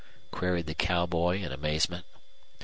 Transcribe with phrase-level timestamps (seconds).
[0.31, 2.07] queried the cowboy in amazement.